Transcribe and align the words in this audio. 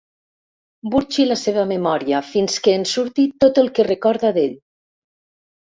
Burxi 0.93 1.25
la 1.27 1.37
seva 1.41 1.65
memòria 1.73 2.21
fins 2.31 2.57
que 2.69 2.75
en 2.79 2.87
surti 2.95 3.29
tot 3.45 3.63
el 3.65 3.73
que 3.77 3.89
recorda 3.91 4.37
d'ell. 4.39 4.61